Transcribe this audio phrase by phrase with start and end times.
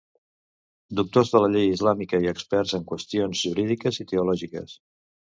[0.99, 4.75] Doctors de la llei islàmica i experts en qüestions jurídiques i teològiques.